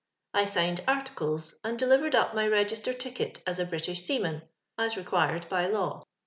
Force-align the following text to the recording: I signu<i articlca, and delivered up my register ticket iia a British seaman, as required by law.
I 0.33 0.45
signu<i 0.45 0.81
articlca, 0.87 1.53
and 1.63 1.77
delivered 1.77 2.15
up 2.15 2.33
my 2.33 2.47
register 2.47 2.91
ticket 2.91 3.43
iia 3.45 3.59
a 3.59 3.65
British 3.67 4.01
seaman, 4.01 4.41
as 4.75 4.97
required 4.97 5.47
by 5.47 5.67
law. 5.67 6.07